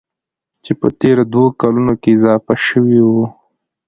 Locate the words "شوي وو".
2.67-3.25